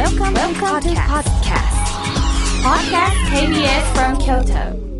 [0.00, 1.76] Welcome, Welcome to podcast.
[2.64, 4.90] Podcast KBS from Kyoto.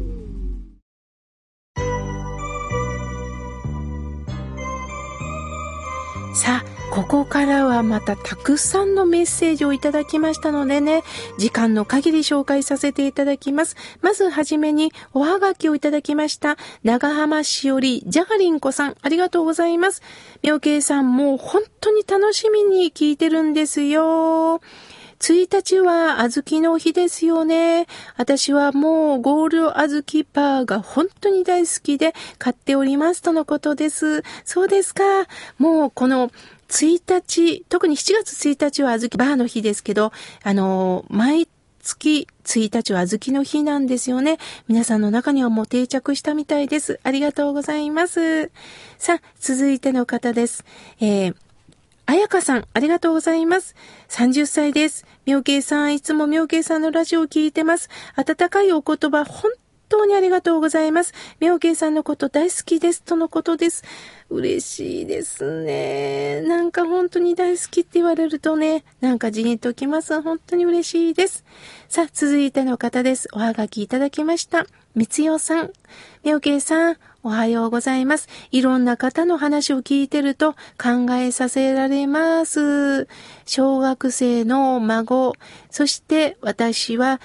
[6.35, 11.03] さあ、ここからはまたたくさんのメッセージをいただきましたのでね、
[11.39, 13.77] 時間の限り紹介させていただきます。
[14.03, 16.59] まずはじめにおはがきをいただきました。
[16.83, 20.03] 長浜しおりジャガリンコさん、ありがとうございます。
[20.43, 24.61] 妙慶さん、もう本当に楽しみに聞いてるんですよ。
[25.21, 27.87] 1日は小豆の日ですよね。
[28.17, 34.23] 私はもうゴールド小豆パーが本当に大好きで買っておりますとのことです。
[34.47, 35.05] そうですか。
[35.59, 36.31] もうこの
[36.69, 40.11] 1日、特に7月1日は小豆バーの日ですけど、
[40.43, 41.49] あの、毎
[41.83, 44.39] 月1日は小豆の日なんですよね。
[44.69, 46.99] 皆さんの中にはもう定着したみたいです。
[47.03, 48.51] ありがとうございます。
[48.97, 50.65] さあ、続いての方です。
[50.99, 51.35] えー
[52.11, 53.77] あやかさん、ありがとうございます。
[54.09, 55.07] 30歳です。
[55.27, 57.89] 妙慶さん、いつも妙慶さんのラジオを聞いてます。
[58.17, 59.53] 温かいお言葉、本
[59.89, 61.15] 当にありがとうございます。
[61.39, 63.05] 妙慶さんのこと大好きです。
[63.05, 63.85] とのことです。
[64.29, 66.41] 嬉しいですね。
[66.41, 70.21] なんか本当に大好きって言われるとね、なんかじーっときます。
[70.21, 71.45] 本当に嬉しいです。
[71.89, 73.29] さあ、続いての方です。
[73.35, 74.67] おはがきいただきました。
[74.97, 75.71] みつよさん。
[76.25, 78.29] 妙慶さん、おはようございます。
[78.51, 83.09] いろんな方の話を聞いてると考えさせられます。
[83.45, 85.35] 小学生の孫、
[85.71, 87.21] そして私は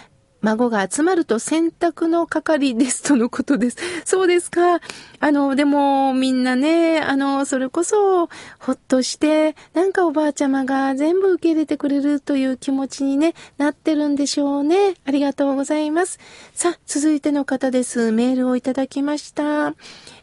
[0.46, 3.78] 孫が集まると洗濯の係ですとのことです。
[4.06, 4.80] そうですか。
[5.20, 8.30] あの、でもみんなね、あの、それこそ
[8.60, 14.94] ほっとして、なんかおばあちゃまが全部受け入れてくれるという気持ちにね、なってるんでしょうね。
[15.06, 16.20] ありがとうございます。
[16.54, 18.12] さあ、続いての方です。
[18.12, 19.74] メールをいただきました。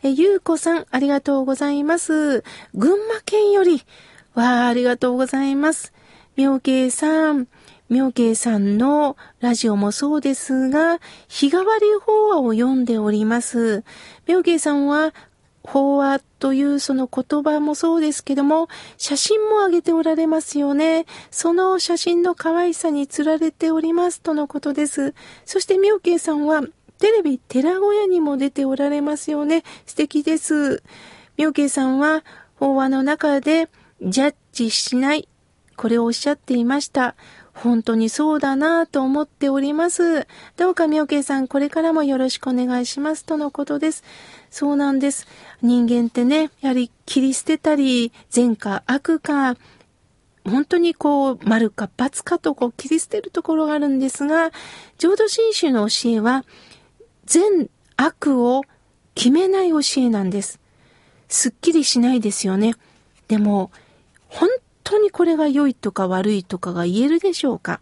[0.05, 2.45] え、ゆうこさん、ありがとうございます。
[2.77, 3.83] 群馬県より、
[4.35, 5.93] わあ、ありがとうございます。
[6.37, 7.49] 妙慶さん、
[7.93, 10.99] 妙慶さんのラジオもそうですが、
[11.29, 13.85] 日替わり法話を読んでおります。
[14.27, 15.13] 妙慶さんは、
[15.63, 21.05] 法話というその言葉もそうですけども、写真も上げておられますよね。
[21.31, 25.13] その写真の可愛さにつられておりますとのことです。
[25.45, 26.63] そして妙慶さんは、
[26.99, 29.65] テレビ寺小屋にも出ておられますよね。
[29.85, 30.83] 素敵です。
[31.37, 32.25] 妙慶さんは、
[32.55, 33.69] 法話の中で、
[34.01, 35.29] ジャッジしない。
[35.77, 37.17] これをおっしゃっていました。
[37.55, 40.27] 本当にそうだなと思っております。
[40.57, 43.25] どうかみおけいさん、これからもよろしくお願いします。
[43.25, 44.05] とのことです。
[44.51, 45.27] そうなんです。
[45.61, 49.57] 人間ってね、やはり切り捨てたり、善か悪か、
[50.45, 54.51] 本当にこう、丸か罰かとこう切り捨てるところがあるんですが、
[54.99, 56.45] 浄土真宗の教えは、
[57.27, 58.63] 善悪を
[59.15, 60.59] 決めない教えなんです。
[61.29, 62.75] すっきりしないですよね。
[63.29, 63.71] でも、
[64.29, 64.49] 本
[64.85, 67.81] 当にこれが良いとか悪いとかが言えるでしょうか？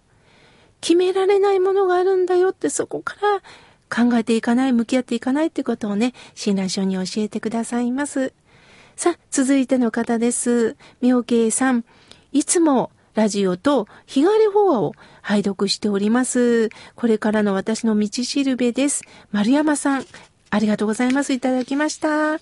[0.80, 3.42] 決められないものがあるんだよってそこから
[3.88, 8.32] 考えていかない、向き合っていかないってことをね、親鸞書に教えてくださいます。
[8.96, 10.76] さあ、続いての方です。
[11.00, 11.84] 妙慶さん。
[12.32, 16.68] いつもラジオと日替わり法話を拝読しております。
[16.94, 19.02] これからの私の道しるべです。
[19.32, 20.06] 丸山さん、
[20.50, 21.32] ありがとうございます。
[21.32, 22.38] いただきました。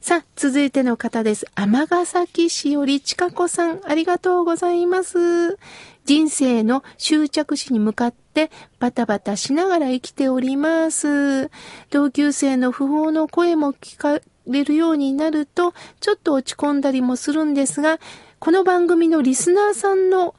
[0.00, 1.46] さあ、続いての方です。
[1.56, 5.58] 天ヶ崎市よりちかこさん、ありがとうございます。
[6.04, 11.50] 人生の終着地に向かってバタバタしながら生きております。
[11.90, 17.98] 同級生の不法の声も聞かれるようになると、ちょっと落ち込んだりもするんですが、
[18.38, 20.36] この番組のリスナーさんの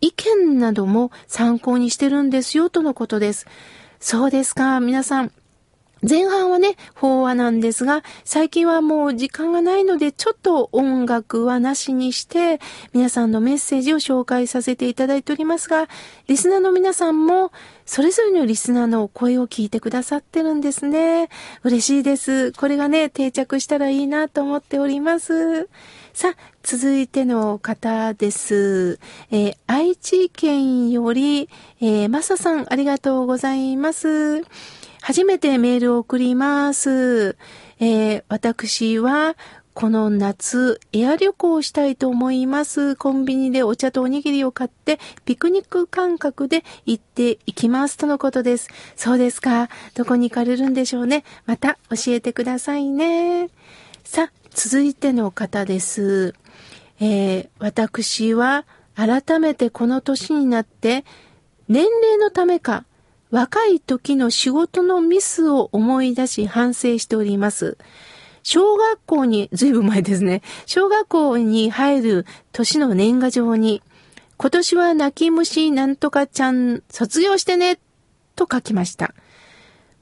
[0.00, 3.46] 意見なども参考にしてるんですよ、とのことです。
[4.00, 4.80] そうですか。
[4.80, 5.32] 皆さん、
[6.08, 12.60] 前半はね、法話なんですが、最近はもう時間がないので、ちょっと音楽はなしにして、
[12.92, 15.88] 皆さんのメッセージを紹介させていただいておりますが、
[16.26, 17.52] リスナーの皆さんも、
[17.86, 21.28] それぞれのリスナーの声を聞いてくださってるんですね。
[21.62, 22.50] 嬉しいです。
[22.52, 25.68] これがね、定着したらいいなと思っております。
[26.12, 28.98] さあ、続いての方です。
[29.30, 31.48] えー、愛知県より、
[31.80, 34.42] えー、まささん、ありがとうございます。
[35.02, 37.36] 初めてメールを送ります。
[37.80, 39.36] えー、私は、
[39.74, 42.94] この夏、エア旅行をしたいと思います。
[42.94, 47.96] コンビニでお茶とおにぎりを買って、ピクニック感覚で行っていきます。
[47.96, 48.68] とのことです。
[48.94, 49.70] そうですか。
[49.94, 51.24] どこに行かれるんでしょうね。
[51.46, 53.50] また教えてくださいね。
[54.04, 56.34] さあ、続いての方です。
[57.00, 61.04] えー、私は改めてこの年になって、
[61.66, 62.84] 年齢のためか、
[63.32, 67.78] 若い時の仕事のミスを思い出し反省しております。
[68.42, 70.42] 小学校に、ずいぶん前ですね。
[70.66, 73.82] 小学校に入る年の年賀状に、
[74.36, 77.78] 今年は泣き虫なんとかちゃん卒業してね、
[78.36, 79.14] と書きました。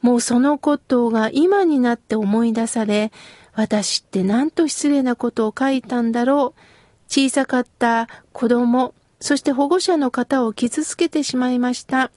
[0.02, 3.12] もうそのことが今になって思い出され、
[3.54, 6.60] 私ってなんと失礼なことを書いたんだろう。
[7.06, 12.10] 小さかった子供、そして保護者の方を傷つけてしまいました。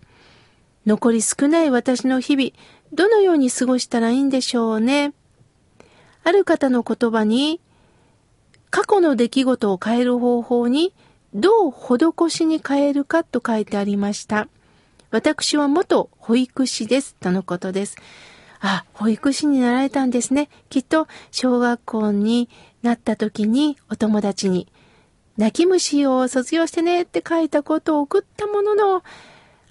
[0.85, 2.51] 残り少ない私の日々、
[2.93, 5.13] どのように過ごしたらいいんでしょうね。
[6.23, 7.59] ある方の言葉に、
[8.69, 10.93] 過去の出来事を変える方法に、
[11.33, 14.47] どう施しに変えるかと書いてありました。
[15.09, 17.15] 私は元保育士です。
[17.19, 17.97] とのことです。
[18.59, 20.49] あ、保育士になられたんですね。
[20.69, 22.49] きっと小学校に
[22.81, 24.67] なった時にお友達に、
[25.37, 29.03] 泣き虫を卒業してねって書いたことを送ったものの、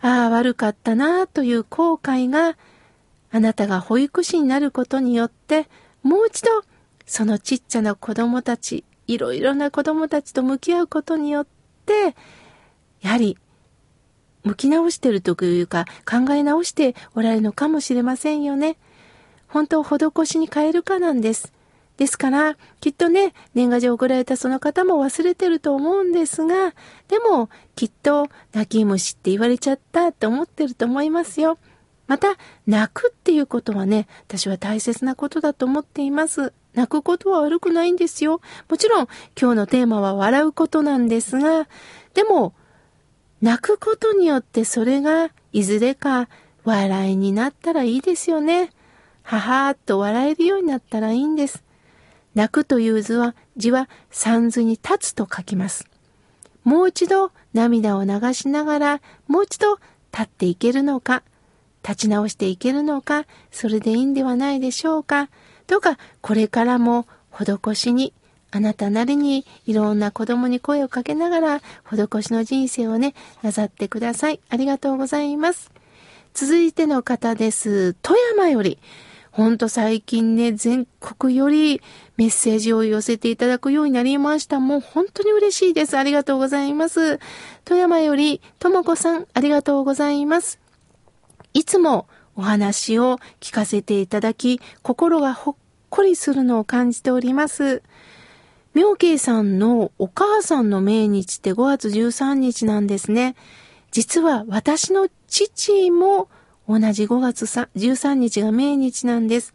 [0.03, 2.57] ああ、悪かったなという後悔が、
[3.31, 5.69] あなたが保育士になることによって、
[6.03, 6.51] もう一度、
[7.07, 11.47] そのちっちゃな子供たち、いろいろな子供たちと向き合うことによっ
[11.87, 12.15] て、
[13.01, 13.39] やはり
[14.45, 18.77] 向き直してるというか考え直しておられるのかもしれませんよね。
[19.49, 21.53] 本当施しに変えるかなんです。
[21.97, 26.75] ですから、きっとね、年賀状を送られたその方も忘れてると思うんですが、
[27.09, 31.59] でも、きっと、泣き虫って言われちゃったって思ってると思いますよ。
[32.07, 32.37] また、
[32.67, 36.53] 泣くっていうことはね、私は大切なことだと思っています。
[36.75, 38.41] 泣くことは悪くないんですよ。
[38.69, 39.09] もちろん、
[39.41, 41.69] 今日のテーマは笑うことなんですが、
[42.15, 42.55] でも、
[43.43, 46.29] 泣くことによってそれがいずれか
[46.65, 48.71] 笑いになったらいいですよね。
[49.23, 51.63] ははーっと笑えるようになったらいいんです。
[52.35, 55.87] 泣くという図は字は三図に立つと書きます。
[56.65, 59.77] もう一度涙を流しながらもう一度
[60.13, 61.23] 立っていけるのか、
[61.83, 65.29] 立ち直していけるのか、それでいいんではないでしょうか。
[65.67, 68.13] どうかこれからも施しに
[68.55, 74.41] あなたなりにいろんな子供に声をかけながら、施しの人生をね、なさってください。
[74.51, 75.71] ありがとうございます。
[76.35, 77.95] 続いての方です。
[78.03, 78.79] 富山より。
[79.33, 81.81] ほんと最近ね、全国より
[82.19, 84.61] メッセージを寄せていただくようになりました。
[84.61, 85.97] もう本当に嬉しいです。
[85.97, 87.19] ありがとうございます。
[87.65, 90.61] 富山より、ともこさん、ありがとうございます。
[91.55, 95.55] いつもお話を聞かせていただき、心がほっ
[95.89, 97.83] こりするのを感じております。
[98.75, 103.35] 妙慶さんのお母さんの命日って5月13日なんですね。
[103.93, 106.29] 実は私の父も
[106.69, 109.55] 同じ5月13日が命日なんです。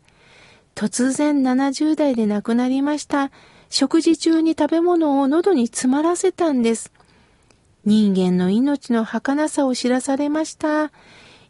[0.75, 3.31] 突然70代で亡くなりました。
[3.69, 6.91] 食事中に食べ物を喉に詰まらせたんです。
[7.85, 10.91] 人間の命の儚さを知らされました。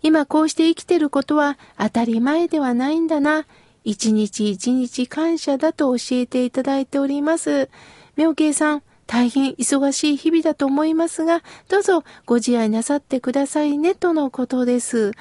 [0.01, 3.45] 今こうして生きてることは当たり前ではないんだな。
[3.83, 7.69] 一日一日感謝だと教えていただいております。
[8.15, 15.13] 妙慶さん、大変忙しい日々だと思いますが、どうぞご自愛なさってくださいね、とのことです。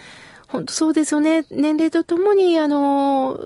[0.48, 1.44] 本当そうですよね。
[1.50, 3.40] 年齢とともに、あの、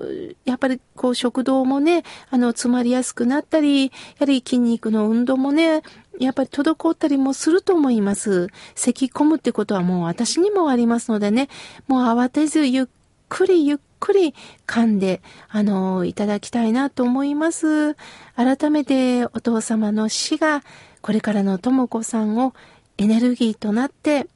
[0.45, 5.81] やっぱりこう食道もね、あの、詰まりやすくなったり、やはり筋肉の運動もね、
[6.19, 8.49] やっぱり滞ったりもすると思います。
[8.75, 11.49] 咳込むってことはもう私にもありますのでね、
[11.87, 12.85] もう慌てずゆっ
[13.29, 14.33] くりゆっくり
[14.67, 17.95] 噛んで、あの、いただきたいなと思います。
[18.35, 20.63] 改めてお父様の死が、
[21.01, 22.53] これからのとも子さんを
[22.97, 24.27] エネルギーとなって、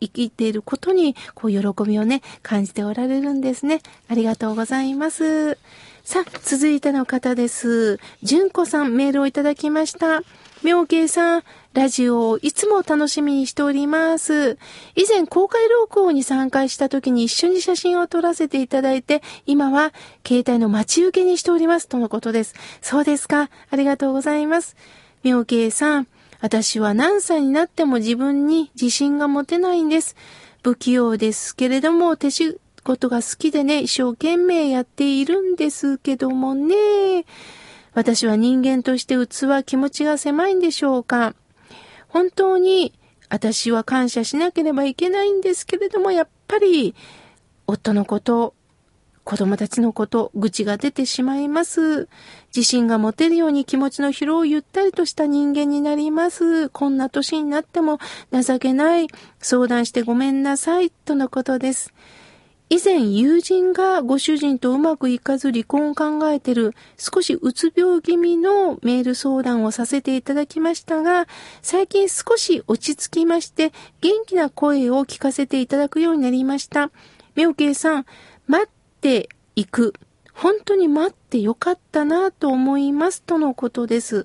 [0.00, 1.58] 生きていることに、こう、喜
[1.88, 3.80] びをね、感じておられるんですね。
[4.08, 5.58] ありがとうございます。
[6.04, 7.98] さあ、続いての方です。
[8.22, 10.22] 純子さん、メールをいただきました。
[10.62, 14.58] 妙慶さん、ラジオをいつも楽しみにしております。
[14.96, 19.92] 以前公開録音に参加した時に一緒に写真を撮らせていただいて、今は
[20.26, 22.54] 携帯の待ち受けにしておりますとのことです。
[22.82, 23.50] そうですか。
[23.70, 24.76] ありがとうございます。
[25.22, 26.08] 妙慶さん、
[26.40, 30.16] 私は何歳になっても自分に自信が持てないんです。
[30.64, 37.24] 不器用ですけれども、手仕事が好きでね、一生懸命やっているんですけどもね。
[37.94, 41.34] 私は人間として器、気持ちが狭いんでしょうか？
[42.08, 42.92] 本当に
[43.28, 46.94] 私は感謝しなければいけないんですけれども、やっぱり
[47.66, 48.54] 夫のこと、
[49.24, 52.08] 子供たちのこと、愚痴が出てしまいます。
[52.56, 56.70] 自信が持てるように気持ちの疲労をゆったりとした人間になります。
[56.70, 57.98] こんな年になっても
[58.32, 59.08] 情けない。
[59.38, 60.90] 相談してごめんなさい。
[60.90, 61.92] とのことです。
[62.70, 71.26] 以前友人がご主人とうまくいかず離婚を考えてる少しうつ病気味のメール相談をさせていただきましたが、
[71.62, 73.72] 最近少し落ち着きまして
[74.02, 76.90] 元気な声を聞かせていただくようになりました。
[77.36, 78.06] 妙慶さん、
[78.46, 78.68] 待っ
[79.00, 79.94] ていく。
[80.34, 84.24] 本当に待ってよかったなと思いますとのことです。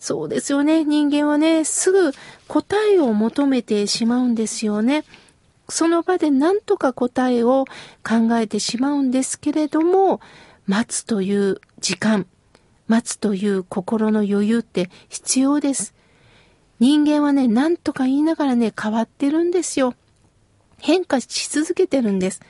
[0.00, 0.82] そうですよね。
[0.82, 2.10] 人間はね、すぐ
[2.48, 5.04] 答えを求めてしまうんですよね。
[5.72, 7.64] その場で何とか答えを
[8.06, 10.20] 考えてしまうんですけれども、
[10.66, 12.26] 待つという時間、
[12.88, 15.94] 待つという心の余裕って必要です。
[16.78, 19.94] 人間はね、何とか言いながらね、変わってるんですよ。
[20.78, 22.42] 変化し続けてるんです。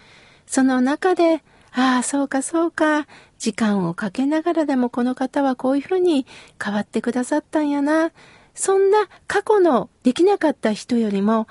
[0.46, 3.06] その中で、ああ、そうかそうか、
[3.38, 6.26] 時間をかけながらでもこの方はこういうふうに
[6.60, 8.10] 変わってくださったんやな。
[8.54, 11.46] そんな過去のできなかった人よりも、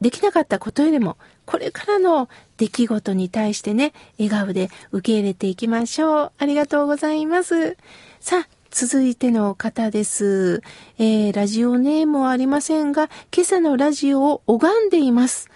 [0.00, 6.32] できなかったことよりも、これからの出来事に対してね、笑顔で受け入れていきましょう。
[6.38, 7.76] ありがとうございます。
[8.20, 10.62] さあ、続いての方です。
[10.98, 15.48] えー、ラジオネームはありませんが、今朝のラジオを拝んでいます。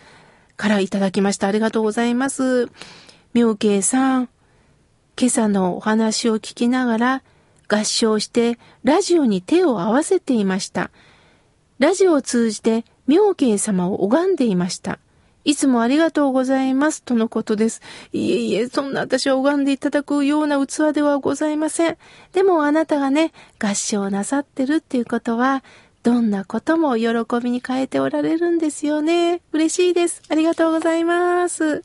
[0.57, 1.47] からいただきました。
[1.49, 2.69] ありがとうございます。
[3.35, 4.29] 妙慶さん、
[5.19, 7.23] 今朝のお話を聞きながら
[7.69, 10.91] 合唱してラジオに手を合わせていました。
[11.79, 15.01] ラジオを通じて妙慶様を拝んでいました。
[15.45, 17.03] いつもありがとうございます。
[17.03, 17.83] とのことです。
[18.13, 21.97] いえいえ、そんな私を拝んでいただくような器ではございません。
[22.33, 25.65] でもあなたがね、合唱なさってるっていうことは、
[26.05, 27.09] どんなことも喜
[27.43, 29.41] びに変えておられるんですよね。
[29.51, 30.23] 嬉しいです。
[30.29, 31.83] ありがとうございます。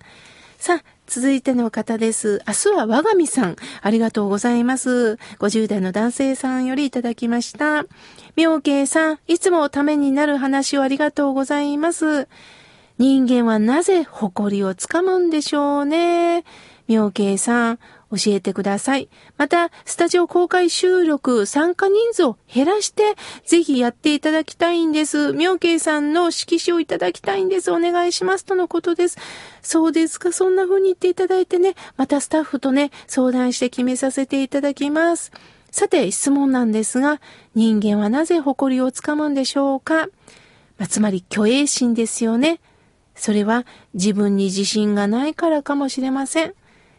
[0.59, 2.41] さあ、続いての方です。
[2.47, 3.55] 明日は我が身さん。
[3.81, 5.17] ありがとうございます。
[5.39, 7.85] 50代の男性さんよりいただきました。
[8.35, 12.27] 妙慶さん、いつもためになる話をありがとうございます。
[12.97, 16.43] 人間はなぜ誇りをつかむんでしょうね。
[16.87, 17.79] 妙慶さん、
[18.11, 19.09] 教えてください。
[19.37, 25.33] また、スタジオ公開収録参加人数を減らして、ぜひやっていただきたいんです。
[25.33, 27.71] 妙慶さんの色紙をいただきたいんです。
[27.71, 28.45] お願いします。
[28.45, 29.17] とのことです。
[29.61, 30.31] そうですか。
[30.31, 35.31] そんな風に言っていただいてね、またスタッフとね、相談して決めさせていただきます。
[35.71, 37.19] さて、質問なんですが、
[37.53, 40.07] 人間はなぜ誇りをつかむんでしょうか、
[40.77, 42.59] まあ、つまり、虚栄心ですよね。
[43.15, 46.53] それは自分に自信がないからかもしれません。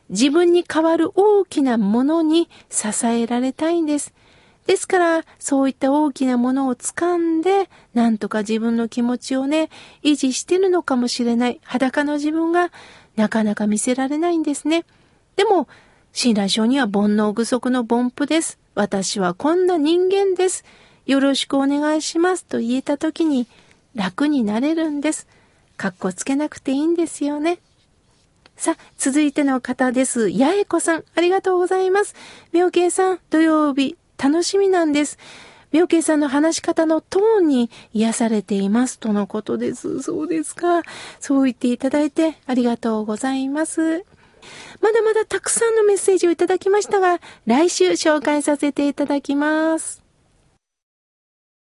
[0.09, 4.13] 自分に代わる大きなものに支えられたいんです。
[4.67, 9.71] ですから、そういった大きなものを掴んで、なんとか自分の気持ちをね、
[10.03, 12.73] 維持してるのかもしれない裸の自分が
[13.15, 14.85] なかなか見せられないんですね。
[15.37, 15.69] でも、
[16.13, 18.59] 親鸞書には煩悩具足の凡夫です。
[18.75, 20.65] 私はこんな人間です。
[21.05, 23.47] よろしくお願いしますと言えた時に
[23.95, 25.29] 楽になれるんです。
[25.77, 27.59] かっこつけなくていいんですよね。
[28.57, 30.31] さあ、続いての方です。
[30.31, 32.15] 八重子さん、ありがとうございます。
[32.53, 35.19] 妙慶さん、土曜日、楽しみなんです。
[35.73, 40.01] 妙慶さんの話し方のトーンに癒されていますとのことです。
[40.01, 40.83] そうですか。
[41.21, 44.05] そう言っていただいてありがとうございます。
[44.81, 50.06] まだまだたくさんのメッセージをいただきましたが、来週紹介させていただきます。